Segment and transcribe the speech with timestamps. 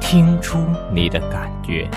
[0.00, 0.58] 听出
[0.92, 1.88] 你的感觉。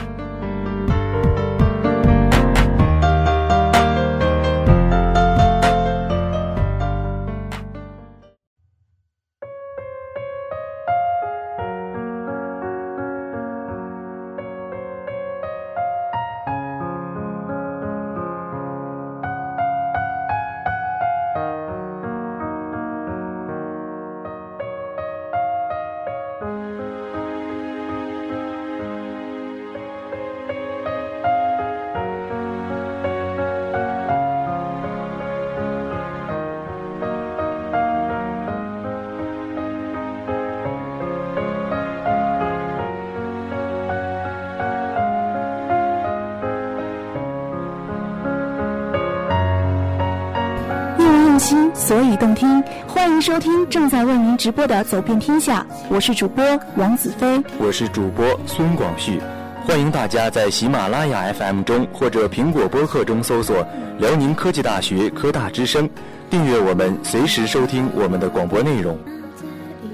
[51.82, 52.63] 所以动听。
[52.87, 57.41] 欢迎收听正在为您直播的《走遍天下》，我是主播王子飞。
[57.57, 59.20] 我是主播孙广旭，
[59.65, 63.65] 欢迎大家在喜马拉雅 FM 中或者苹果播客中搜索
[63.98, 65.90] “辽宁科技大学科大之声”，
[66.29, 68.95] 订阅我们，随时收听我们的广播内容。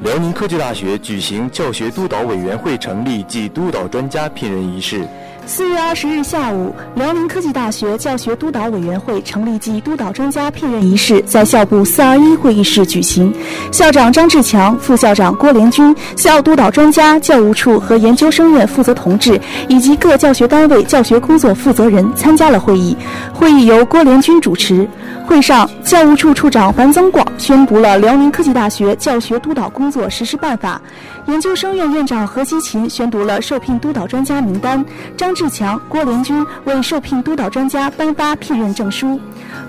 [0.03, 5.07] 辽宁科技大学举行教学督导委员会成立暨督导专家聘任仪式。
[5.47, 13.33] 四月二十日下午，辽宁科技大学教学督导委员会成立暨督导专家聘任仪式在校部四二一会议室举行。
[13.71, 22.97] 校长张志强、副校长郭连军、校督导专家、教务处和研究生院负责同志以及各教学单位教学工作负责人参加了会议。
[23.33, 24.85] 会议由郭连军主持。
[25.25, 30.81] 会上，教务处处长樊增广宣布了辽宁科技大学教学督导工作实施办法。
[31.25, 34.83] 研究生院院长何希勤宣读了受聘督导专家名单。
[35.17, 39.19] 张志强、郭连军为受聘督导专家颁发聘任证书。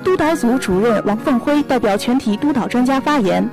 [0.02, 3.46] 督导组主任王凤辉代表全体督导专家发言。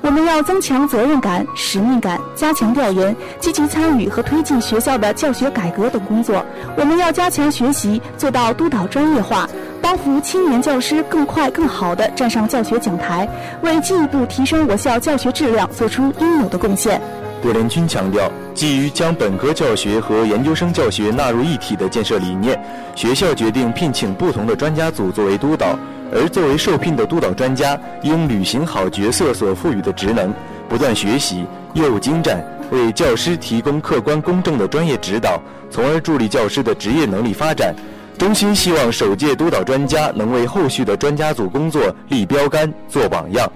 [0.00, 6.44] 我们要增强责任感、使命感，加强调研，积极参与和推进学校的教学改革等工作。
[6.76, 9.48] 我们要加强学习，做到督导专业化，
[9.80, 13.28] 帮扶青年教师更快、更好地站上教学讲台，
[13.62, 17.00] 为进一步提升我校教学质量做出应有的贡献。
[17.40, 22.60] 郭连军强调，基于将本科教学和研究生教学纳入一体的建设理念，
[22.94, 25.78] 学校决定聘请不同的专家组作为督导。
[26.12, 30.34] 而作为受聘的督导专家，应履行好角色所赋予的职能，
[30.68, 35.40] 不断学习，业务精湛，为教师提供客观公正的专业指导，
[35.70, 37.74] 从而助力教师的职业能力发展。
[38.18, 43.50] 衷心希望首届督导专家能为后续的专家组工作立标杆、做榜样。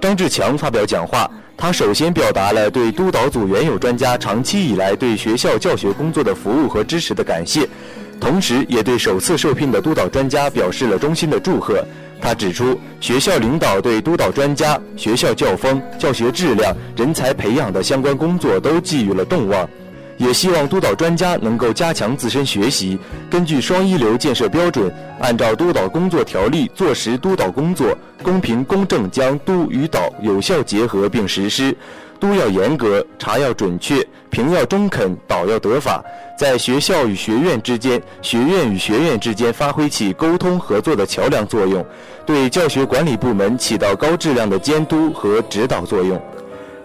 [0.00, 1.28] 张志强发表讲话，
[1.62, 7.68] 他首先表达了对督导组原有专家长期以来对学校教学工作的服务和支持的感谢。
[8.18, 11.84] 同时，也对首次受聘的督导专家表示了衷心的祝贺。
[12.18, 19.68] 他指出，学校领导对督导专家、学校教风、教学质量、人才培养的相关工作都寄予了重望，
[20.20, 22.98] 也希望督导专家能够加强自身学习，
[23.30, 31.74] 根据双一流建设标准，按照督导工作条例做实督导工作，公平公正将督与导有效结合并实施。
[32.20, 36.04] 督要严格，查要准确，评要中肯，导要得法，
[36.38, 41.82] 在学校与学院之间、学院与学院之间发挥起沟通合作的桥梁作用，
[42.26, 46.20] 对教学管理部门起到高质量的监督和指导作用。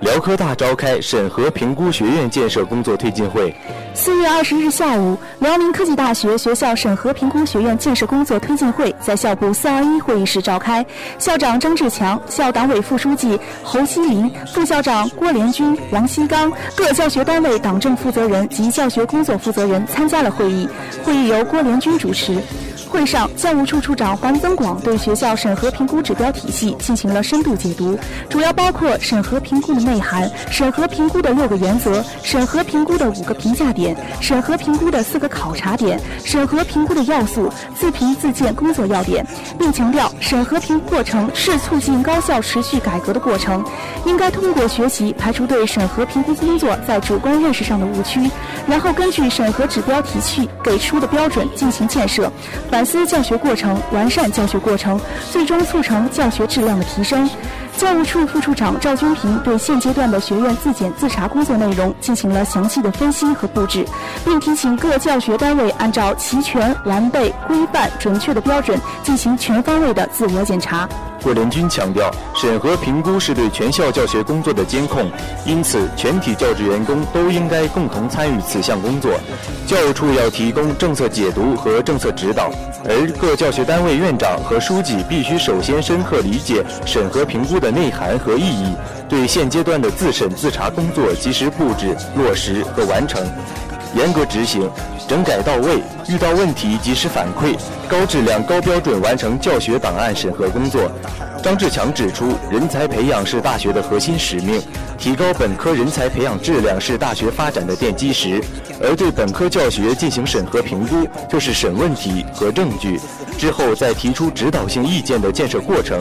[0.01, 3.53] 辽科大召开审核评估学院建设工作推进会。
[3.93, 10.85] 四月二十日下午，辽宁科技大学学校审核评估学院建设工作推进会在校部四二一会议室召开。
[11.17, 20.67] 校长张志强、校党委副书记侯希林、副校长郭连军、王新刚、各教学单位党政负责人及教学工作负责人参加了会议。
[21.03, 22.37] 会议由郭连军主持。
[22.95, 27.99] 会上，教务处处长黄增广对学校审核评估指标体系进行了深度解读，
[28.29, 39.27] 主要包括审核评估的内涵、审核评估的六个原则、审核评估的五个评价点、审核评估的四个考察点、审核评估的要素、自评自荐工作要点，
[39.59, 43.61] 并强调审核评估过程是促进高校持续改革的过程，
[44.05, 48.31] 应该通过学习排除对审核评估工作在主观认识上的误区，
[48.65, 52.31] 然后根据审核指标体系给出的标准进行建设。
[52.85, 54.99] 思教学过程，完善教学过程，
[55.31, 57.27] 最终促成教学质量的提升。
[57.77, 63.85] 教务处副处长赵军平对现阶段的学院自检自查工作内容进行了详细的分析和布置，
[64.23, 70.87] 并提醒各教学单位按照齐全、完备、规范、准确的标准进行全方位的自我检查。
[71.21, 75.09] 郭连军强调，审核评估是对全校教学工作的监控，
[75.43, 79.11] 因此全体教职员工都应该共同参与此项工作。
[79.65, 82.51] 教务处要提供政策解读和政策指导，
[82.87, 88.75] 而各教学单位院长和书记必须首先深刻理解审核评估的的内涵和意义，
[89.09, 93.25] 对现阶段的自审自查工作及时布置、落实和完成，
[93.95, 94.69] 严格执行。
[95.07, 97.55] 整改到位，遇到问题及时反馈，
[97.87, 100.91] 高质量、高标准完成教学档案审核工作。
[101.43, 104.59] 张志强指出，人才培养是大学的核心使命，
[104.97, 108.43] 提高本科人才培养质量是大学发展的奠基石。
[108.81, 112.99] 而对本科教学进行审核评估，就是审问题和证据，
[113.37, 115.99] 之后再提出指导性意见的建设过程。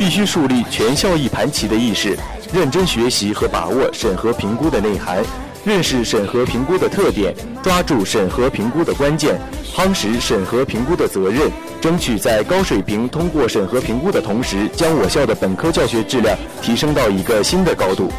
[0.00, 2.16] 必须树立全校一盘棋的意识，
[2.54, 5.22] 认真学习和把握审核评估的内涵。
[5.62, 9.38] 认识审核评估的特点，抓住审核评估的关键，
[9.76, 11.50] 夯实审核评估的责任，
[11.82, 18.10] 争取在高水平通过审核评估的同时，将我校的本科教学质量提升到一个新的高度。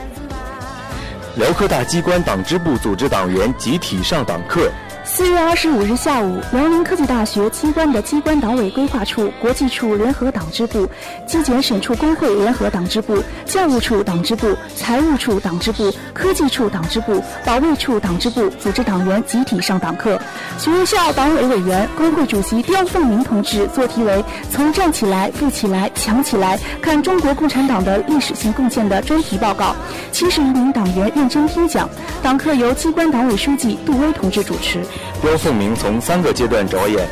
[1.35, 4.69] 辽科大机关党支部组织党员集体上党课。
[5.13, 10.89] 四月二十五日下午，辽宁科技大学机关的机关党委规划处、国际处联合党支部、
[11.27, 20.17] 纪检审处工会联合党支部、教务处党支部、财务处党支部、科技处党支部、保卫处党支部组织党员集体上党课。
[20.57, 29.75] 学校党委委员、工会主席刁凤鸣同志做题为“从站起来、富起来、强起来，看中国共产党的历史性贡献”的专题报告，
[30.13, 31.89] 七十余名党员认真听讲。
[32.23, 34.81] 党课由机关党委书记杜威同志主持。
[35.21, 37.07] 刁凤鸣从三个阶段着眼，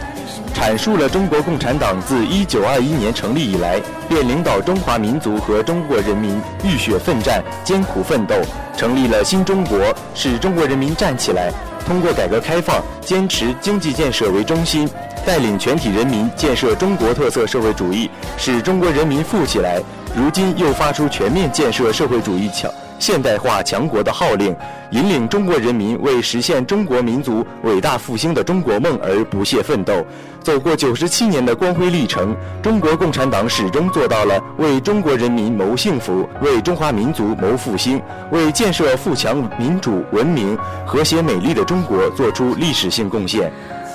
[0.54, 8.36] 阐述了中国共产党自1921年成立以来，便领导中华民族和中国人民浴血奋战、艰苦奋斗，
[8.76, 9.78] 成立了新中国，
[10.16, 11.52] 使中国人民站起来。
[11.86, 14.88] 通过改革开放，坚持经济建设为中心，
[15.26, 19.82] 带领全体人民建设中国特色社会主义，使中国人民富起来。
[20.16, 22.72] 如今又发出全面建设社会主义强。
[23.00, 24.56] 现代化强国的号令，
[24.92, 30.06] 引领中国人民为实现中国民族伟大复兴的中国梦而不懈奋斗。
[30.42, 38.02] 走过九十七年的光辉历程，中国共产党始终做到了为中国人民谋幸福、为中华民族谋复兴、
[38.32, 43.52] 为建设富强、民主、文明、和谐、美丽的中国做出历史性贡献。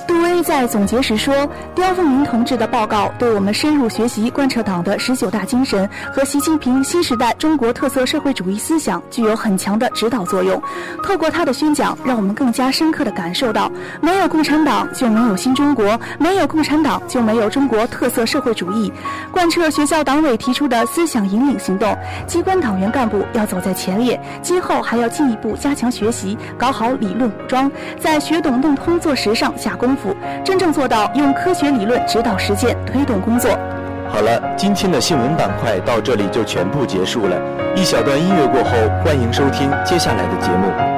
[0.06, 10.62] 杜威在总结时说：“刁凤鸣同志的报告对我们深入学习贯彻党的十九大精神和习近平新时代中国特色社会主义思想具有很强的指导作用。
[11.02, 13.70] 透过他的宣讲，让我们更加深刻地感受到，
[14.02, 18.92] 没有共产党就没有新中国，没有共产党就没有中国特色社会主义。
[19.30, 21.96] 贯彻学校党委提出的思想引领行动，
[22.26, 29.93] 机关党员干部要走在前列，今后还要进一步加强学习，搞好理论武装，在学懂弄通做实上下功夫。”
[30.44, 33.50] 真正做到用科学理论指导实践推动工作。
[34.08, 37.36] 好了，今天的新闻板块到这里就全部结束了。
[37.74, 38.70] 一小段音乐过后，
[39.04, 40.93] 欢迎收听接下来的节目。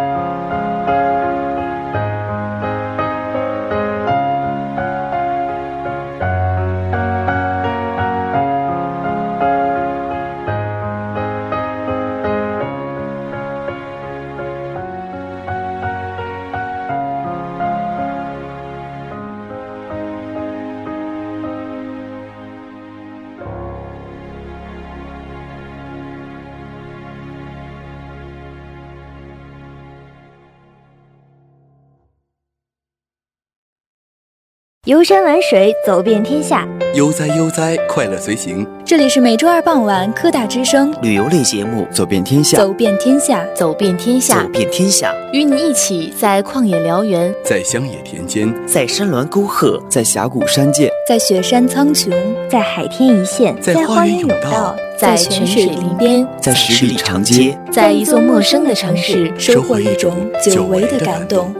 [34.86, 36.60] 游山玩水，走遍天下；
[36.94, 38.64] 悠哉悠哉，快乐随行。
[38.84, 40.94] 这里是每周二傍晚科大之声。
[41.02, 52.12] 旅游类节目《走遍天下》，走遍天下，走遍天下，走遍天下，与你一起在旷野燎原，在乡野田间，在山峦沟壑，在峡谷山涧，在雪山苍穹，
[52.48, 61.52] 在海天一线，在花园甬道，在泉水林边，在十里长街，在一座陌生的城市，收获一种久违的感动。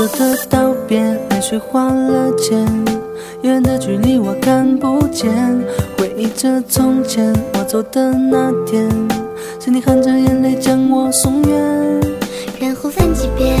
[0.00, 2.64] 舍的道别，泪水花了钱，
[3.42, 5.30] 远远的距离我看不见。
[5.98, 8.88] 回忆着从前我走的那天，
[9.62, 12.00] 是你含着眼泪将我送远。
[12.58, 13.58] 然后翻几遍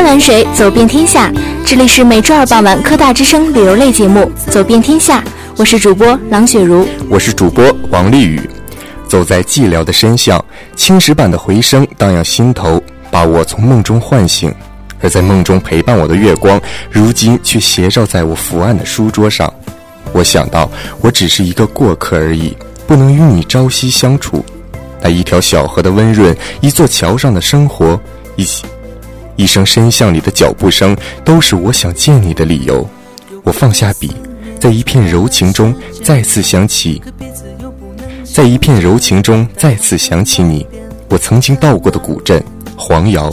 [0.00, 1.30] 山玩水，走遍天下。
[1.66, 5.20] 这里是每周二傍晚科大之声旅游类节目《走遍天下》，
[5.58, 8.40] 我是主播郎雪茹，我是主播王丽宇。
[9.06, 10.42] 走在寂寥的深巷，
[10.74, 14.50] 青石板的回声荡漾心头，把我从梦中唤醒。
[15.02, 16.58] 而在梦中陪伴我的月光，
[16.90, 19.52] 如今却斜照在我伏案的书桌上。
[20.14, 20.70] 我想到，
[21.02, 24.42] 我只是一个过客而已，不能与你朝夕相处。
[25.02, 28.00] 那一条小河的温润，一座桥上的生活，
[28.36, 28.64] 一起
[29.36, 32.86] 一声深巷里的脚步声，都是我想见你的理由。
[33.42, 34.12] 我放下笔，
[34.58, 37.02] 在一片柔情中再次想起，
[38.24, 40.66] 在一片柔情中再次想起你。
[41.08, 42.42] 我曾经到过的古镇
[42.76, 43.32] 黄姚。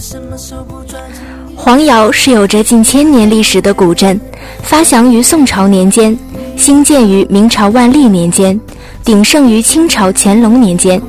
[1.56, 4.20] 黄姚是有着近千年历史的古镇，
[4.64, 6.18] 发祥于宋朝年间，
[6.56, 8.58] 兴建于明朝万历年间，
[9.04, 11.02] 鼎盛于清朝乾隆年间。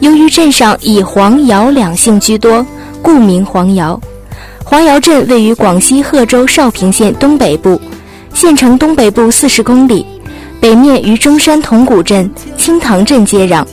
[0.00, 2.64] 由于镇上以黄姚两姓居多，
[3.02, 4.00] 故名黄姚。
[4.70, 7.80] 黄姚镇位于广西贺州绍平县东北部，
[8.32, 10.06] 县城东北部四十公里，
[10.60, 13.66] 北面与中山铜鼓镇、清塘镇接壤，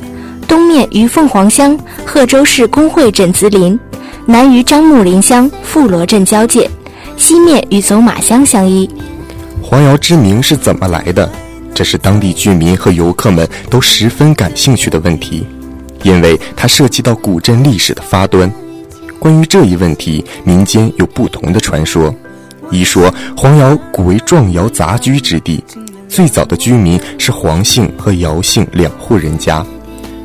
[0.48, 3.80] 东面与凤凰乡、贺州市工会镇毗邻。
[4.26, 6.68] 南与樟木林乡富罗镇交界，
[7.16, 8.90] 西面与走马乡相依。
[9.62, 11.32] 黄窑之名是怎么来的？
[11.76, 15.46] 这是当地居民和游客们都十分感兴趣的问题，
[16.02, 18.52] 因为它涉及到古镇历史的发端。
[19.20, 22.14] 关于这一问题，民间有不同的传说。
[22.70, 25.64] 一说黄窑古为壮窑杂居之地，
[26.10, 29.66] 最早的居民是黄姓和姚姓两户人家。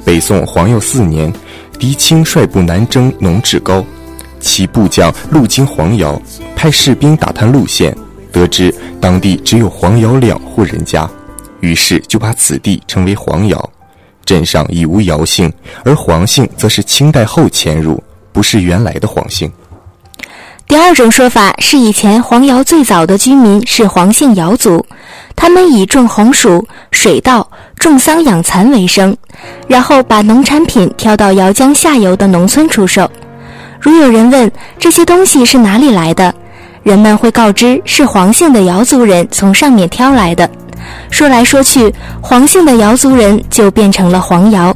[0.04, 1.32] 北宋黄佑四年。
[1.78, 3.84] 狄青率部南征农治高，
[4.38, 6.20] 其部将路经黄窑，
[6.54, 7.92] 派士兵打探路线，
[8.30, 11.10] 得知当地只有黄窑两户人家，
[11.58, 13.70] 于是就把此地称为黄窑。
[14.24, 15.52] 镇上已无姚姓，
[15.84, 18.00] 而黄姓则是清代后迁入，
[18.32, 19.50] 不是原来的黄姓。
[20.66, 24.84] 第二种说法是，以前黄瑶最早的居民是黄姓瑶族，
[25.36, 27.46] 他们以种红薯、水稻、
[27.76, 29.14] 种桑养蚕为生，
[29.66, 33.10] 然后把农产品挑到姚江下游的农村出售。
[33.80, 36.32] 如有人问这些东西是哪里来的，
[36.82, 40.48] 人们会告知是黄姓的瑶族人从上面挑来的。
[41.10, 44.74] 说来说去，黄姓的瑶族人就变成了黄瑶。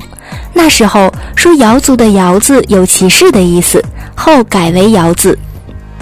[0.52, 3.82] 那时候说瑶族的瑶字有歧视的意思，
[4.14, 5.38] 后改为瑶字。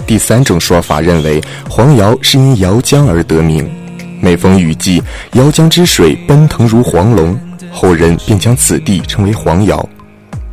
[0.07, 3.69] 第三种说法认为，黄瑶是因瑶江而得名。
[4.21, 5.01] 每逢雨季，
[5.33, 7.37] 瑶江之水奔腾如黄龙，
[7.71, 9.87] 后人便将此地称为黄瑶。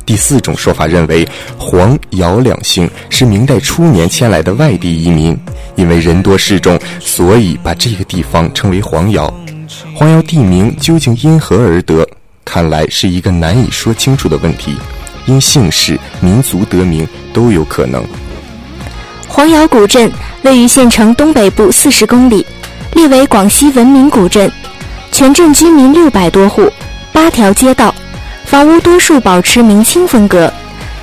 [0.05, 5.37] 第四种说法认为，黄姚两姓是明代初年迁来的外地移民，
[5.75, 9.33] 因为人多势众，所以把这个地方称为黄瑶。
[9.95, 12.05] 黄瑶地名究竟因何而得，
[12.45, 14.75] 看来是一个难以说清楚的问题，
[15.25, 18.03] 因姓氏、民族得名都有可能。
[19.27, 20.11] 黄窑古镇
[20.43, 22.45] 位于县城东北部四十公里，
[22.93, 24.51] 列为广西文明古镇，
[25.11, 26.71] 全镇居民六百多户，
[27.11, 27.93] 八条街道，
[28.45, 30.51] 房屋多数保持明清风格，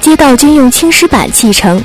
[0.00, 1.82] 街道均用青石板砌成。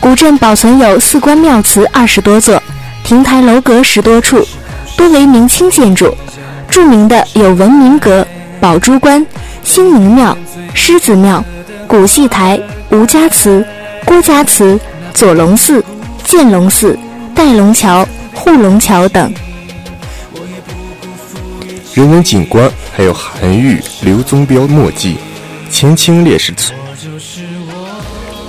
[0.00, 2.62] 古镇保存有寺观庙祠二十多座，
[3.02, 4.46] 亭台楼阁十多处，
[4.96, 6.14] 多为明清建筑。
[6.68, 8.26] 著名的有文明阁、
[8.60, 9.24] 宝珠关、
[9.62, 10.36] 兴宁庙、
[10.74, 11.44] 狮子庙、
[11.86, 12.60] 古戏台、
[12.90, 13.66] 吴家祠、
[14.04, 14.78] 郭家祠。
[15.14, 15.84] 左龙寺、
[16.22, 16.96] 建龙寺、
[17.34, 19.34] 戴龙桥、护龙桥等
[21.92, 25.16] 人文景观，还有韩愈、刘宗彪墨迹、
[25.72, 26.54] 前清烈士。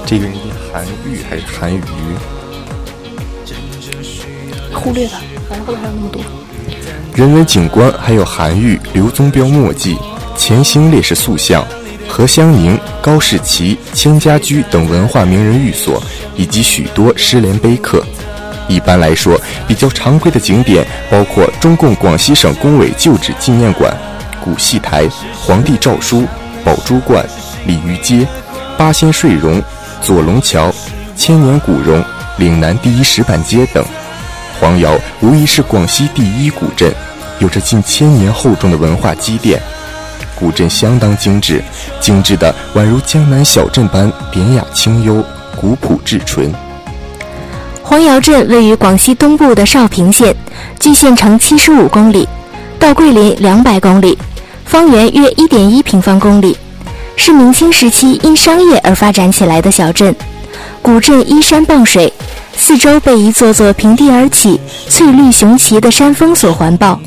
[0.05, 1.81] 这个人念韩愈还是韩愈？
[4.71, 6.21] 忽略了，反正后面还有那么多。
[7.13, 9.97] 人文景观还有韩愈、刘宗彪墨迹、
[10.37, 11.65] 前兴烈士塑像。
[12.07, 16.01] 何香凝、高士奇、千家驹等文化名人寓所，
[16.35, 18.03] 以及许多诗联碑刻。
[18.67, 23.95] 一般来说，比较常规的景点包括中共广西省工委旧址纪念馆、
[24.43, 25.07] 古戏台、
[25.39, 26.25] 皇帝诏书、
[26.63, 27.23] 宝珠观、
[27.67, 28.27] 鲤鱼街、
[28.75, 29.61] 八仙睡容、
[30.01, 30.73] 左龙桥、
[31.15, 32.03] 千年古榕、
[32.37, 33.85] 岭南第一石板街等。
[34.59, 36.93] 黄窑无疑是广西第一古镇，
[37.39, 39.57] 有着近千年厚重的文化积淀。
[40.35, 41.63] 古镇相当精致，
[42.01, 45.23] 精致的宛如江南小镇般典雅清幽、
[45.55, 46.53] 古朴至纯。
[47.81, 50.35] 黄窑镇位于广西东部的绍平县，
[50.77, 52.27] 距县城七十五公里，
[52.77, 54.17] 到桂林两百公里，
[54.65, 56.57] 方圆约一点一平方公里，
[57.15, 60.13] 是明清时期因商业而发展起来的小镇。
[60.81, 62.11] 古镇依山傍水，
[62.59, 66.99] 四周被一座座平地而起、翠绿雄奇的山峰所环抱。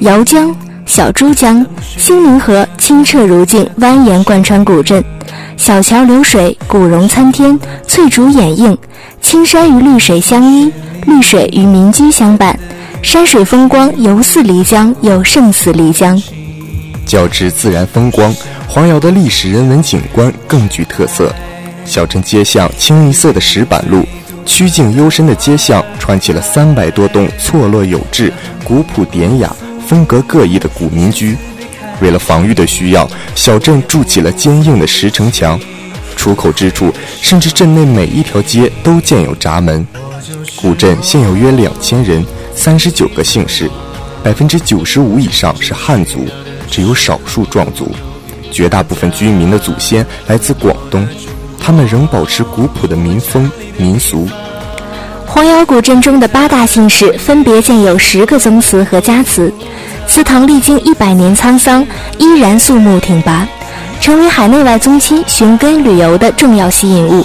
[0.00, 0.54] 姚江。
[0.86, 1.64] 小珠江、
[1.96, 5.04] 兴宁河清澈如镜，蜿蜒贯穿古镇。
[5.56, 8.76] 小桥流水，古榕参天，翠竹掩映，
[9.22, 10.72] 青山与绿水相依，
[11.06, 12.58] 绿水与民居相伴。
[13.02, 16.20] 山水风光犹似漓江，又胜似漓江。
[17.06, 18.34] 较之自然风光，
[18.66, 21.32] 黄瑶的历史人文景观更具特色。
[21.84, 24.04] 小镇街巷清一色的石板路，
[24.44, 28.32] 曲径幽深的街巷串起了三百多栋错落有致、
[28.64, 29.54] 古朴典雅、
[29.86, 31.36] 风格各异的古民居。
[32.00, 35.58] 为了防御的需要，小镇筑起了坚硬的石城墙，
[36.16, 39.86] 出口之处甚至镇内每一条街都建有闸门。
[40.56, 42.24] 古镇现有约两千人。
[42.52, 43.70] 三十九个姓氏，
[44.22, 46.26] 百分之九十五以上是汉族，
[46.68, 47.90] 只有少数壮族。
[48.50, 51.06] 绝大部分居民的祖先来自广东，
[51.60, 54.26] 他们仍保持古朴的民风民俗。
[55.26, 59.52] 黄姚古镇中的八大姓氏分别建有十个宗祠和家祠，
[60.08, 61.86] 祠堂历经一百年沧桑，
[62.18, 63.46] 依然肃穆挺拔，
[64.00, 67.24] 成为海内外宗亲寻根旅游的重要吸引物。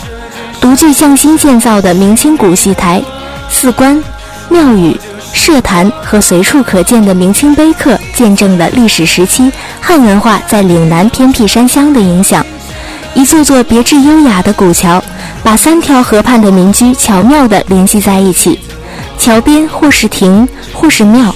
[0.61, 3.01] 独具匠心建造的明清古戏台、
[3.49, 4.01] 寺观、
[4.49, 4.95] 庙宇。
[5.33, 9.51] 社坛和随处可见的明清碑刻，见证了历史时期
[9.81, 12.43] 汉文化在岭南偏僻山乡的影响。
[13.15, 15.01] 一座座别致优雅的古桥，
[15.41, 18.59] 把三条河畔的民居巧妙地联系在一起。
[19.17, 21.33] 桥边或是亭，或是庙，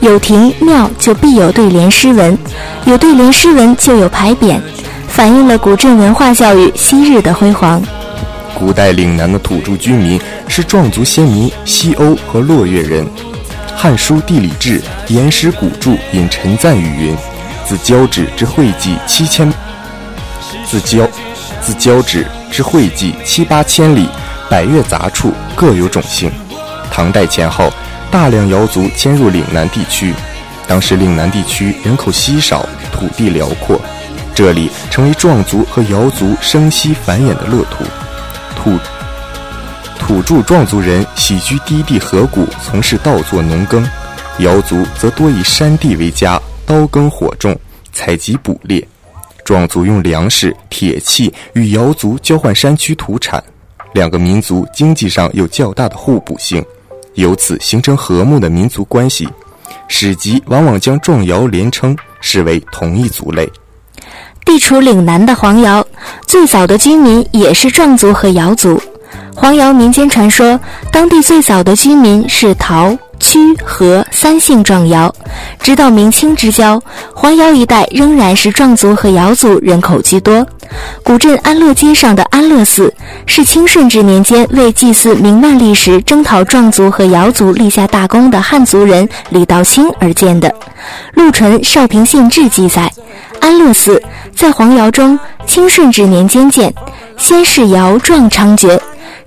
[0.00, 2.36] 有亭庙就必有对联诗文，
[2.84, 4.60] 有对联诗文就有牌匾，
[5.06, 7.80] 反映了古镇文化教育昔日的辉煌。
[8.58, 13.06] 古代岭南的土著居民是壮族先民西欧和洛越人。
[13.76, 17.16] 《汉书·地理志·岩石古注》引陈赞语云
[17.64, 19.50] ：“自交趾之会稽七千，
[20.70, 21.04] 自交，
[21.60, 24.08] 自交趾之会稽七八千里，
[24.48, 26.30] 百越杂处，各有种姓。”
[26.92, 27.72] 唐代前后，
[28.08, 30.14] 大量瑶族迁入岭南地区，
[30.68, 33.80] 当时岭南地区人口稀少，土地辽阔，
[34.32, 37.84] 这里成为壮族和瑶族生息繁衍的乐土。
[38.54, 38.78] 土。
[39.98, 43.82] 土著壮族人喜居低地河谷，从事稻作农耕；
[44.38, 47.58] 瑶族则多以山地为家，刀耕火种，
[47.92, 48.86] 采集捕猎。
[49.50, 53.42] 壮族用粮食、铁器与瑶族交换山区土产，
[53.92, 56.64] 两个民族经济上有较大的互补性，
[57.14, 59.28] 由此形成和睦的民族关系。
[59.88, 63.50] 史籍往往将壮瑶连称，视为同一族类。
[64.44, 65.84] 地处岭南的黄瑶，
[66.28, 68.80] 最早的居民也是壮族和瑶族。
[69.34, 70.58] 黄瑶民间传说，
[70.92, 75.14] 当地最早的居民是陶、屈、和三姓壮瑶。
[75.60, 76.82] 直到明清之交，
[77.14, 80.46] 黄瑶一带仍然是壮族和瑶族人口居多。
[81.02, 82.92] 古镇安乐街上的安乐寺，
[83.26, 90.52] 是清顺治年间为祭祀明万历时征讨壮族和瑶族立下大功的汉族人李道清而建的。
[91.14, 92.92] 陆淳《少平县志》记载，
[93.40, 94.00] 安乐寺
[94.34, 96.72] 在黄瑶中，清顺治年间建，
[97.16, 98.78] 先是瑶壮猖獗。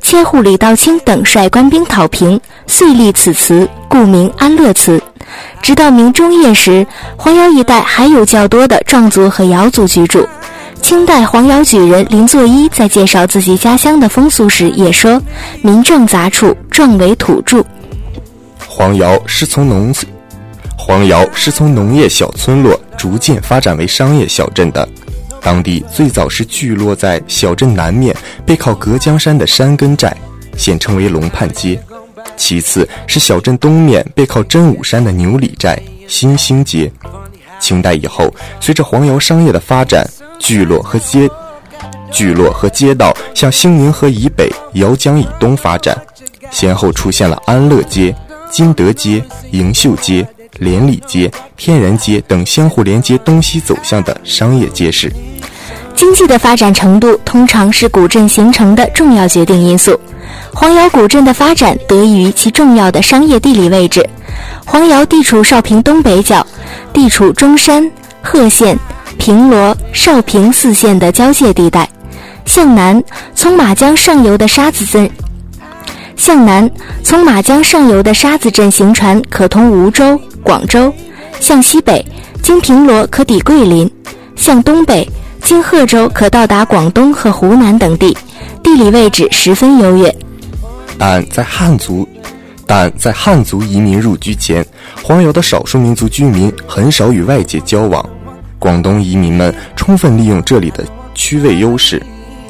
[0.03, 5.01] 千户李道清等率官兵讨平，遂立此祠，故名安乐祠。
[5.61, 6.85] 直到明中叶时，
[7.17, 10.27] 黄瑶一带还有较多的壮族和瑶族居住。
[10.81, 15.19] 清代黄瑶举人林作一在介绍自己家乡的风俗时也说
[15.63, 17.63] ：“民壮杂处，壮为土著。”
[18.67, 19.91] 黄瑶是从农，
[20.77, 24.87] 黄瑶是从农业小村落逐渐发展为商业小镇的。
[25.43, 30.15] 当地最早是聚落在小镇南面背靠隔江山的山根寨，
[30.57, 31.77] 现称为龙畔街；
[32.37, 35.77] 其次是小镇东面背靠真武山的牛里寨
[36.07, 36.89] 新兴街。
[37.59, 41.29] 清代以后，随着黄瑶商业的发展，聚落和街
[42.09, 45.97] 聚落和街道向兴宁河以北、瑶江以东发展，
[46.51, 48.15] 先后出现了安乐街、
[48.49, 50.25] 金德街、迎秀街、
[50.59, 55.11] 连理街、天然街等相互连接、东西走向的商业街市。
[55.95, 59.99] 经济的发展程度通常是古镇形成的重要决定因素。
[60.53, 64.07] 黄瑶古镇的发展得益于其重要的商业地理位置。
[64.65, 66.45] 黄瑶地处绍平东北角，
[66.91, 67.89] 地处中山、
[68.21, 68.77] 贺县、
[69.17, 71.87] 平罗、绍平四县的交界地带。
[72.45, 73.01] 向南，
[73.35, 75.07] 从马江上游的沙子镇；
[76.15, 76.69] 向南，
[77.03, 80.93] 从马江上游的沙子镇行船可通梧州、广州。
[81.39, 82.05] 向西北，
[82.41, 83.89] 经平罗可抵桂林。
[84.35, 85.07] 向东北。
[85.41, 88.17] 经贺州可到达广东和湖南等地，
[88.63, 90.15] 地理位置十分优越。
[90.97, 92.07] 但在汉族，
[92.65, 94.65] 但在汉族移民入居前，
[95.03, 98.09] 黄瑶的少数民族居民很少与外界交往。
[98.57, 100.81] 广东移民们充分利用这里的
[101.13, 102.01] 区位优势，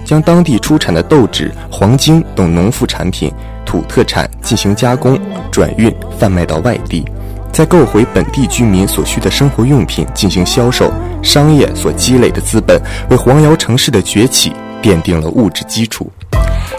[0.06, 3.34] 将当地出产的豆豉、黄金等农副产品、
[3.74, 5.20] 土特产进行加工、
[5.52, 7.04] 转运、贩卖到外地，
[7.52, 10.92] 再购回本地居民所需的生活用品进行销售，
[11.24, 16.08] 商业所积累的资本，为黄姚城市的崛起奠定了物质基础。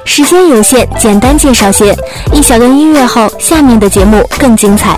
[0.04, 1.92] 时间有限，简单介绍些。
[2.32, 4.96] 一小段音乐后，下面的节目更精彩。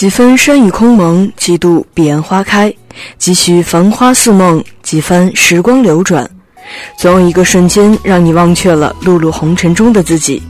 [0.00, 2.72] 几分山雨空蒙，几度彼岸花开，
[3.18, 6.26] 几许繁花似梦，几番时光流转，
[6.96, 10.42] 总有一个瞬间让你忘却了碌碌红尘中的自己。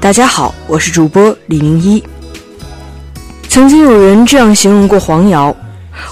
[0.00, 2.02] 大家好，我是主播李明一。
[3.50, 5.54] 曾经有人这样形容过黄瑶：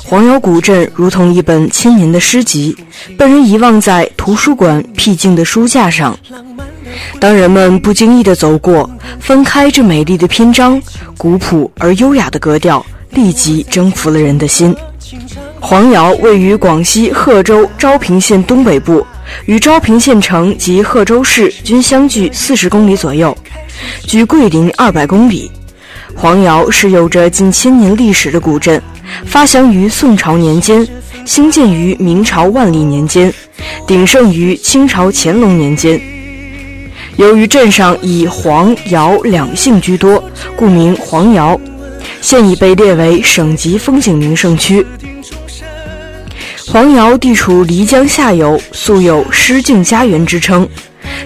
[0.05, 2.77] 黄瑶古镇如同一本千年的诗集，
[3.17, 6.15] 被人遗忘在图书馆僻静的书架上。
[7.19, 8.89] 当人们不经意地走过，
[9.21, 10.81] 翻开这美丽的篇章，
[11.17, 14.75] 古朴而优雅的格调立即征服了人的心。
[15.61, 19.07] 黄瑶位于广西贺州昭平县东北部，
[19.47, 23.37] 与昭平县城及贺州市均相距四十公里左右，
[24.07, 25.51] 距桂林二百公里。
[26.15, 28.81] 黄瑶是有着近千年历史的古镇，
[29.25, 30.87] 发祥于宋朝年间，
[31.25, 33.33] 兴建于明朝万历年间，
[33.87, 36.01] 鼎盛于清朝乾隆年间。
[37.17, 40.23] 由于镇上以黄姚两姓居多，
[40.57, 41.59] 故名黄姚。
[42.21, 44.85] 现已被列为省级风景名胜区。
[46.67, 50.67] 黄姚地处漓江下游，素有“诗境家园”之称。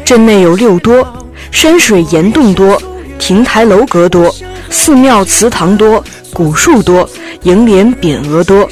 [0.04, 1.06] 镇内有六多，
[1.52, 2.80] 山水岩洞多，
[3.18, 4.34] 亭台楼阁多，
[4.70, 7.08] 寺庙祠堂多，古树多，
[7.44, 8.68] 楹联匾额多。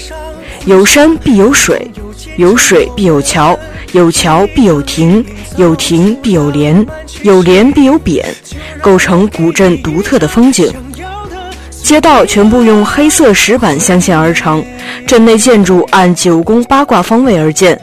[0.64, 1.88] 有山必有水，
[2.36, 3.56] 有水必有桥，
[3.96, 5.24] 有桥必有亭，
[5.56, 6.86] 有亭必有联，
[7.22, 8.22] 有联必有匾，
[8.82, 10.70] 构成古镇独特的风景。
[11.82, 14.62] 街道全部用黑色石板镶嵌而成，
[15.06, 17.80] 镇内建筑按九宫八卦方位而建。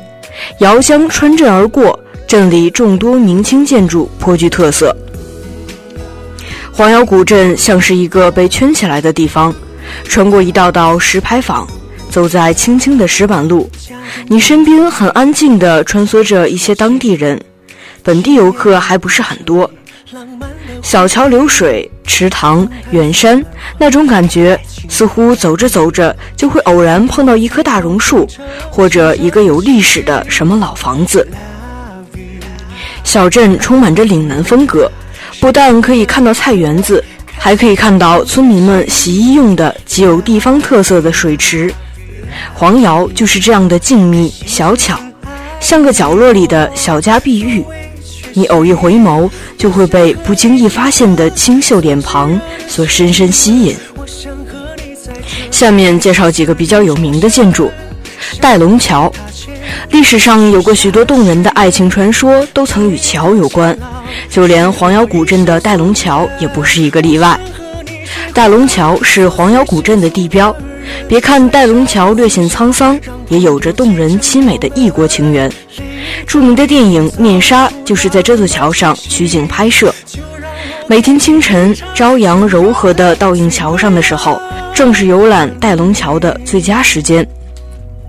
[0.60, 4.96] 遥江穿镇而过，镇里众多明清建筑颇具特色。
[6.72, 9.52] 黄姚古镇像是一个被圈起来的地方，
[10.04, 11.68] 穿过一道道石牌坊，
[12.12, 13.68] 走在青青的石板路，
[14.28, 17.40] 你身边很安静地穿梭着一些当地人，
[18.02, 19.70] 本地游客还不是很多。
[20.82, 23.44] 小桥流水，池塘远山，
[23.78, 28.28] 那种感觉似乎走着走着就会偶然碰到一棵大榕树，
[28.70, 31.28] 或者一个有历史的什么老房子。
[33.04, 34.92] 小镇充满着岭南风格，
[35.40, 37.04] 不但可以看到菜园子，
[37.38, 41.74] 还可以看到村民们洗衣用的极有地方特色的水池。
[42.54, 45.00] 黄瑶就是这样的静谧小巧，
[45.60, 47.64] 像个角落里的小家碧玉。
[48.34, 53.76] 你偶一回眸，就会被不经意发现的清秀脸庞所深深吸引。
[55.52, 57.72] 下面介绍几个比较有名的建筑：
[58.42, 59.12] 戴龙桥。
[59.92, 63.78] 历史上有过许多动人的爱情传说，都曾与桥有关，
[64.30, 67.40] 就连黄瑶古镇的戴龙桥也不是一个例外。
[68.34, 70.56] 戴龙桥是黄姚古镇的地标，
[71.08, 73.00] 别看戴龙桥略显沧桑，
[73.30, 75.52] 也有着动人凄美的异国情缘。
[76.26, 79.94] 著名的电影《面纱》就是在这座桥上取景拍摄。
[80.88, 84.42] 每天清晨，朝阳柔和地倒映桥上的时候，
[84.74, 87.26] 正是游览戴龙桥的最佳时间。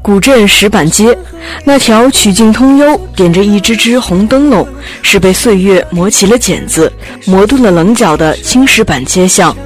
[0.02, 1.16] 古镇石板街，
[1.64, 4.66] 那条曲径通幽、点着一支支红灯笼，
[5.00, 6.92] 是被岁月磨起了茧子、
[7.26, 9.56] 磨钝了棱角的青石板街巷。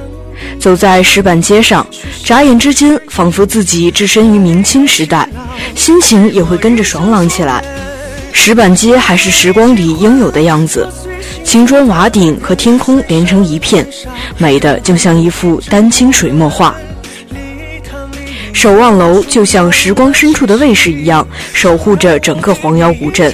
[0.59, 1.85] 走在石板街上，
[2.23, 5.27] 眨眼之间，仿佛自己置身于明清时代，
[5.75, 7.63] 心情也会跟着爽朗起来。
[8.31, 10.87] 石板街还是时光里应有的样子，
[11.43, 13.85] 青砖瓦顶和天空连成一片，
[14.37, 16.75] 美的就像一幅丹青水墨画。
[18.53, 23.33] 守望楼就像时光深处的卫士一样，守护着整个黄姚古镇。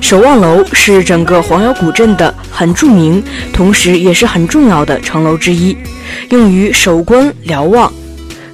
[0.00, 3.22] 守望楼是整个黄姚古镇的很著名，
[3.52, 5.76] 同时也是很重要的城楼之一，
[6.30, 7.92] 用于守关瞭望。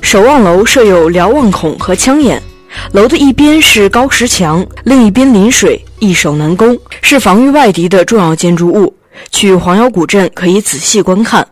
[0.00, 2.40] 守望楼设有瞭望孔和枪眼，
[2.92, 8.94] 楼的一边是高石墙，另一边临水，易守难攻，是防御外敌的重要建筑物。
[9.30, 11.46] 去黄姚古镇可以仔细观看。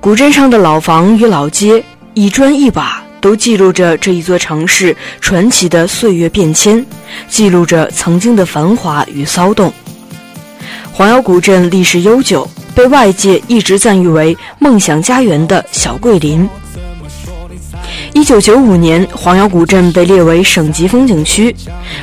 [0.00, 1.82] 古镇上的老房与老街，
[2.14, 2.99] 一砖一瓦。
[3.20, 6.84] 都记录着这一座城市传奇的岁月变迁，
[7.28, 9.72] 记录着曾经的繁华与骚动。
[10.92, 16.48] 黄姚古镇历史悠久，被外界一直赞誉为“梦想家园”的小桂林。
[18.12, 21.50] 一九九五年，黄姚古镇被列为省级风景区；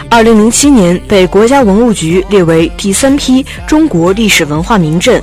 [0.10, 5.22] 二零零七年，被国家文物局列为第三批中国历史文化名镇；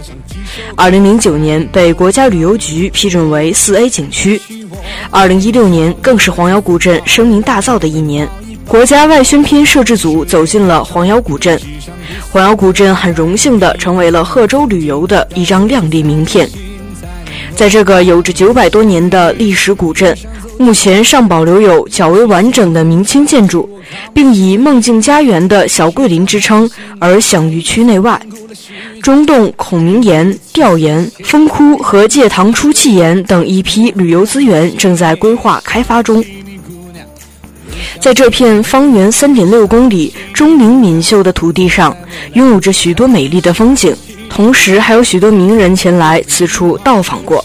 [0.77, 4.41] 二零零九年，被国家旅游局批准为四 A 景区。
[5.11, 8.29] 二零一六年更是黄姚古镇声名大噪的一年，
[8.67, 11.61] 国家外宣片摄制组走进了黄姚古镇，
[12.31, 16.49] 黄姚古镇很荣幸的成为了贺州旅游的一张亮丽名片。
[17.57, 20.17] 在这个有着九百多年的历史古镇，
[20.59, 23.69] 目前尚保留有较为完整的明清建筑，
[24.13, 28.21] 并以“梦境家园”的小桂林之称而享誉区内外。
[29.01, 36.25] 中洞孔明岩、吊岩、风窟和戒堂出气岩等一批旅游资源正在规划开发中。
[38.01, 41.97] 在这片方圆三点六公里、钟灵敏秀的土地上，
[42.33, 43.95] 拥有着许多美丽的风景，
[44.35, 47.45] 同时还有许多名人前来此处到访过。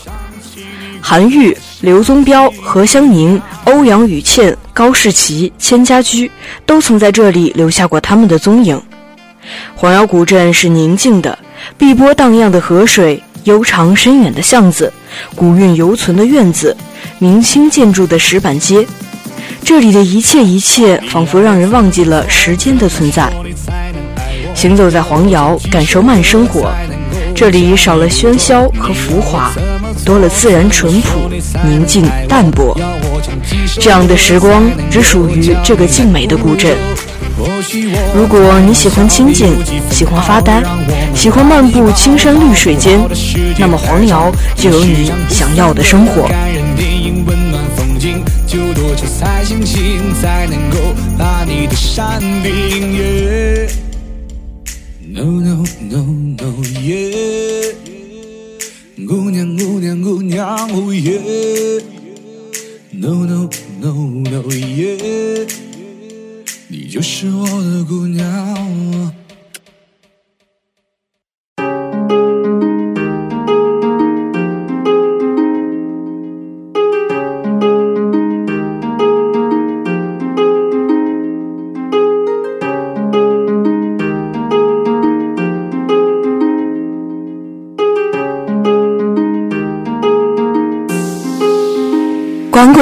[1.00, 6.30] 韩愈、刘宗彪、何香凝、欧阳予倩、高士奇、千家驹
[6.66, 8.82] 都曾在这里留下过他们的踪影。
[9.76, 11.38] 黄姚古镇是宁静的。
[11.78, 14.92] 碧波荡漾的河水，悠长深远的巷子，
[15.36, 16.76] 古韵犹存的院子，
[17.20, 18.84] 明清建筑的石板街，
[19.64, 23.32] 这里的一切一切，仿佛让人忘记了时间的存在。
[24.54, 26.72] 行走在黄姚，感受慢生活，
[27.34, 29.52] 这里少了喧嚣和浮华，
[30.06, 31.30] 多了自然淳朴、
[31.64, 32.78] 宁静淡泊。
[33.80, 36.76] 这样的时光，只属于这个静美的古镇。
[38.14, 39.54] 如果你喜欢清静，
[39.90, 40.62] 喜欢发呆，
[41.16, 43.00] 喜欢漫步青山绿水间，
[43.58, 46.30] 那么黄瑶就有你想要的生活。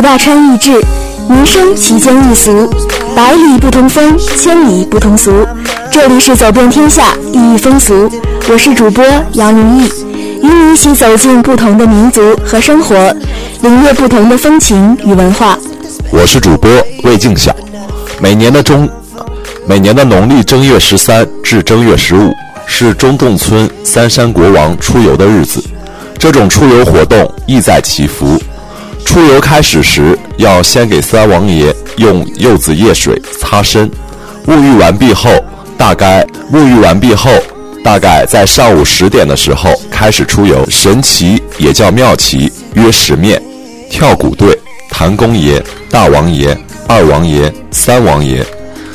[0.07, 0.81] 大川易志，
[1.27, 2.73] 民生其间易俗。
[3.13, 5.45] 百里不同风，千里不同俗。
[5.91, 8.09] 这里是走遍天下，异域风俗。
[8.49, 9.91] 我是主播杨如意，
[10.41, 13.13] 与你一起走进不同的民族和生活，
[13.59, 15.59] 领略不同的风情与文化。
[16.09, 16.71] 我是主播
[17.03, 17.53] 魏静晓。
[18.21, 18.89] 每年的中，
[19.65, 22.33] 每年的农历正月十三至正月十五
[22.65, 25.61] 是中洞村三山国王出游的日子。
[26.17, 28.41] 这种出游活动意在祈福。
[29.17, 31.75] 出游开始时，要先给三王爷。
[31.95, 33.89] 用柚子叶水擦身，
[34.45, 35.31] 沐浴完毕后，
[35.75, 37.31] 大概沐浴完毕后，
[37.83, 40.63] 大概在上午十点的时候开始出游。
[40.69, 43.41] 神旗也叫庙旗，约十面，
[43.89, 44.55] 跳鼓队、
[44.91, 46.55] 谭公爷、大王爷、
[46.87, 48.45] 二王爷、三王爷，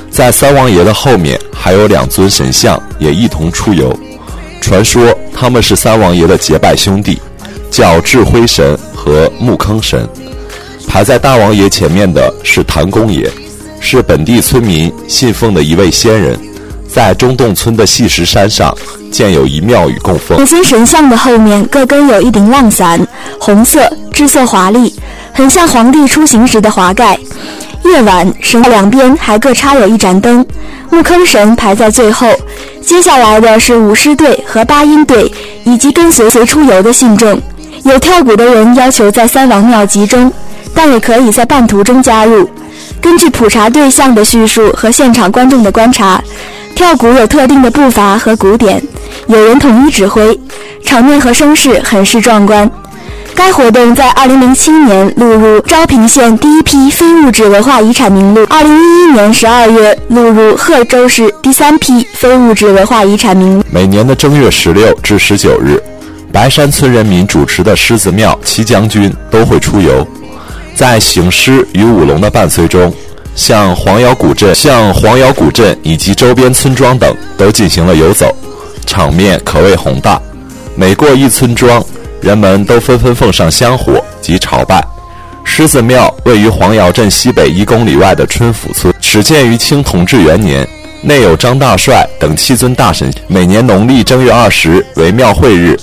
[0.08, 3.92] 在三王爷的后面还有两尊神像也一同出游。
[4.60, 5.02] 传说
[5.34, 7.20] 他们是三王爷的结拜兄弟，
[7.72, 10.06] 叫智辉神和木坑神。
[10.86, 13.26] 排在大王爷前面的是谭公爷，
[13.80, 16.38] 是本地村民信奉的一位仙人，
[16.86, 18.76] 在中洞村的细石山上
[19.10, 20.36] 建有一庙宇供奉。
[20.36, 23.00] 两尊神像的后面各跟有一顶浪伞，
[23.40, 24.94] 红色，制色华丽，
[25.32, 27.18] 很像皇帝出行时的华盖。
[27.86, 30.44] 夜晚，神两边还各插有一盏灯。
[30.90, 32.28] 木坑神排在最后，
[32.82, 35.32] 接下来的是舞狮队和八音队，
[35.64, 37.40] 以及跟随随出游的信众。
[37.84, 40.32] 有跳鼓的人要求在三王庙集中。
[40.74, 42.48] 但也可以在半途中加入。
[42.98, 46.18] 根据普查对象的叙述和现场观众的观察，
[46.74, 48.82] 跳鼓有特定的步伐和鼓点，
[49.26, 50.40] 有人统一指挥，
[50.82, 52.70] 场面和声势很是壮观。
[53.34, 63.64] 该活动在2007年录入昭平县第一批非物质文化遗产名录，2011年12月录入贺州市第三批非物质文化遗产名录。
[63.70, 65.82] 每年的正月十六至十九日，
[66.32, 70.06] 白山村人民主持的狮子庙七将军都会出游，
[70.74, 72.92] 在醒狮与舞龙的伴随中。
[73.34, 78.34] 向黄窑古镇、向黄窑古镇以及周边村庄等都进行了游走，
[78.86, 80.20] 场面可谓宏大。
[80.74, 81.82] 每过一村庄，
[82.20, 84.82] 人们都纷纷奉上香火及朝拜。
[85.44, 90.66] 狮子庙位于黄窑镇西北一公里外的春府村，始建于清同治元年，
[91.02, 93.10] 内有张大帅等七尊大神。
[93.28, 95.78] 每年农历正月二十为庙会日，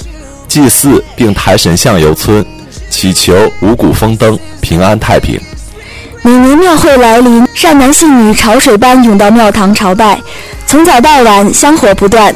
[0.49, 2.43] 祭祀并抬神像游村，
[2.89, 5.39] 祈求五谷丰登、平安太平。
[6.23, 10.19] 每年庙会来临，善男信女潮水般涌到庙堂朝拜，
[10.65, 12.33] 从早到晚香火不断。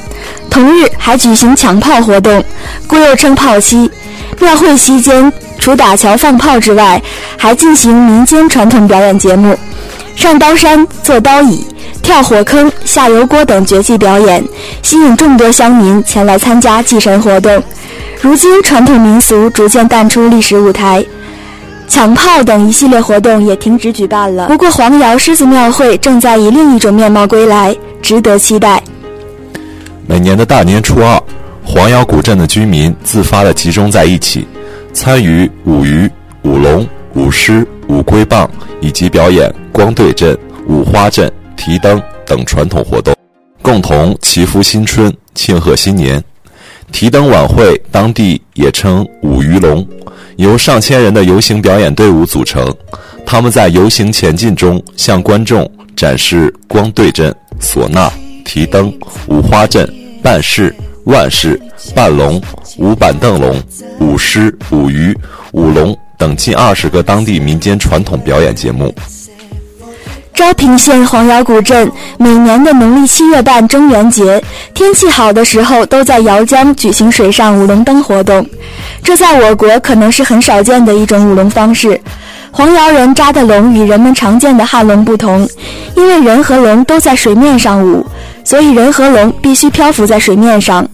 [0.50, 2.42] 同日还举行抢炮活动，
[2.86, 3.90] 故又称炮期。
[4.40, 7.02] 庙会期间，除打桥放炮之外，
[7.36, 9.58] 还进行民间传统表演节目，
[10.16, 11.66] 上刀山、坐刀椅、
[12.04, 14.44] 跳火坑、下油锅等绝技表演，
[14.84, 17.64] 吸引众多乡民前来参加祭神活动。
[18.22, 21.04] 如今，传统民俗逐渐淡出历史舞台。
[21.88, 24.48] 抢炮等一系列活动也停止举办了。
[24.48, 28.82] 不过，黄姚狮子庙会正在以另一种面貌归来，值得期待。
[30.06, 31.22] 每年的大年初二，
[31.64, 34.48] 黄姚古镇的居民自发地集中在一起，
[34.92, 36.10] 参与舞鱼、
[36.44, 38.50] 舞龙、舞狮、舞龟棒，
[38.82, 40.38] 以及表演光对阵、
[40.68, 43.16] 舞花阵、提灯等传统活动，
[43.62, 46.24] 共同祈福新春、庆贺新年。
[46.92, 49.86] 提灯晚会，当地也称舞鱼龙。
[50.38, 52.72] 由上千人的游行表演队伍组成，
[53.26, 58.12] 他们在游行前进中向观众展示光对阵、唢呐、
[58.44, 58.94] 提灯、
[59.28, 59.88] 五花阵、
[60.22, 60.74] 半式、
[61.06, 61.60] 万式、
[61.96, 62.42] 半龙、
[62.78, 63.56] 舞板凳龙、
[64.00, 65.16] 舞狮、舞鱼、
[65.52, 68.94] 舞龙等近二十个当地民间传统表演节目。
[70.34, 74.44] 昭平县黄窑古镇每年的农历七月半中元节，
[74.74, 78.46] 天气好的时候，都在姚江举行水上舞龙灯活动。
[79.04, 82.00] 这在我国可能是很少见的一种舞龙方式。
[82.52, 85.48] 黄窑人扎的龙与人们常见的汉龙不同，
[85.96, 88.04] 因为人和龙都在水面上舞，
[88.44, 90.88] 所以人和龙必须漂浮在水面上。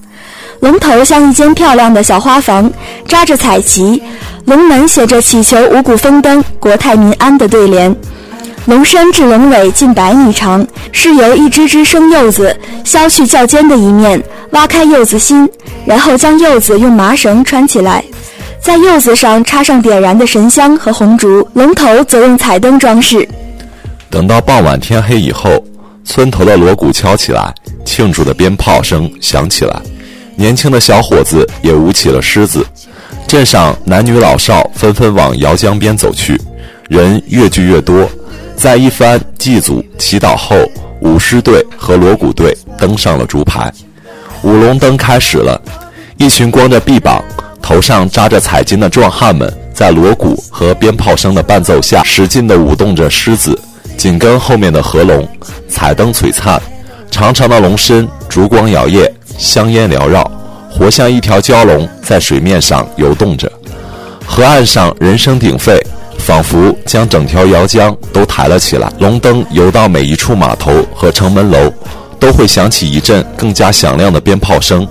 [0.59, 2.69] 龙头像一间漂亮的小花房，
[3.07, 4.03] 扎着彩旗，
[4.43, 7.95] 龙门写着“祈求五谷丰登、国泰民安”的对联。
[8.69, 15.49] 龙身至龙尾近百米长，是由一只只生柚子削去较尖的一面，挖开柚子心，
[15.87, 18.03] 然后将柚子用麻绳穿起来，
[18.61, 23.27] 在柚子上插上点燃的神香和红烛，龙头则用彩灯装饰。
[24.07, 25.49] 等到傍晚天黑以后，
[26.05, 27.51] 村头的锣鼓敲起来，
[27.83, 29.81] 庆祝的鞭炮声响起来，
[30.35, 32.63] 年轻的小伙子也舞起了狮子，
[33.27, 36.39] 镇上男女老少纷纷往姚江边走去，
[36.87, 38.07] 人越聚越多。
[38.59, 40.53] 在一番祭祖祈祷后，
[40.99, 43.71] 舞狮队和锣鼓队登上了竹排，
[44.41, 45.59] 舞龙灯开始了。
[46.17, 47.23] 一群光着臂膀、
[47.61, 53.57] 头上扎着彩金的壮汉们，在锣鼓和鞭炮声的伴奏下，使劲地舞动着狮子，
[53.95, 55.25] 紧跟后面的河龙。
[55.69, 56.61] 彩灯璀璨，
[57.09, 60.29] 长长的龙身烛光摇曳，香烟缭绕，
[60.69, 63.49] 活像一条蛟龙在水面上游动着。
[64.27, 65.81] 河岸上人声鼎沸。
[66.29, 68.87] 仿佛将整条姚江都抬了起来。
[68.99, 71.73] 龙灯游到每一处码头和城门楼，
[72.19, 74.87] 都会响起一阵更加响亮的鞭炮声。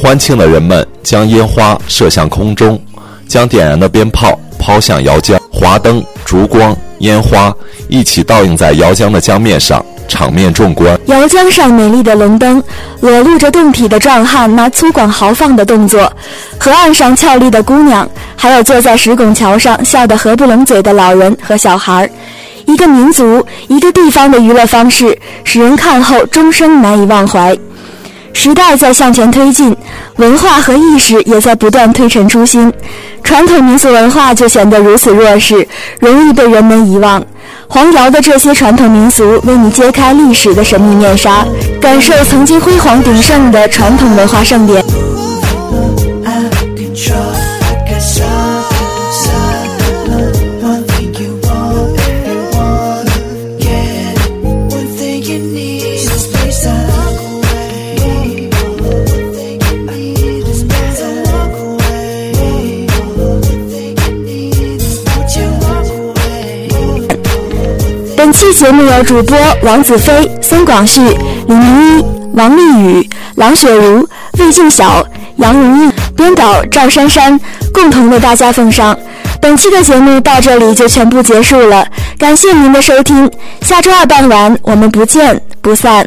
[0.00, 2.80] 欢庆的人们将烟花射向空中，
[3.26, 7.50] 将点燃的鞭炮抛向姚江，华灯、烛光、烟花
[7.88, 9.82] 一起倒映在姚江的江面上。
[10.06, 12.62] 场面壮观，姚江上美丽的龙灯，
[13.00, 16.10] 裸露着胴体的壮汉那粗犷豪放的动作，
[16.58, 22.08] 河岸上俏丽的姑娘，还有坐在石拱桥上笑得合不拢嘴的老人和小孩
[22.66, 27.56] 一个民族、一个地方的娱乐方式，使人看后终生难以忘怀。
[28.40, 29.76] 时代在向前推进，
[30.14, 32.72] 文化和意识也在不断推陈出新，
[33.24, 35.66] 传统民俗文化就显得如此弱势，
[35.98, 37.20] 容易被人们遗忘。
[37.66, 41.44] 黄瑶的这些传统民俗为你揭开历史的神秘面纱，
[41.80, 44.84] 感受曾经辉煌鼎盛的传统文化盛典。
[68.58, 71.00] 节目由主播王子飞、孙广旭、
[71.46, 72.04] 李明一、
[72.34, 74.04] 王丽宇、郎雪茹、
[74.36, 75.06] 魏静晓、
[75.36, 75.92] 杨荣毅。
[76.16, 77.38] 编导赵珊珊，
[77.72, 78.98] 共同为大家奉上。
[79.40, 81.86] 本期的节目到这里就全部结束了，
[82.18, 83.30] 感谢您的收听，
[83.60, 86.04] 下周二傍晚我们不见不散。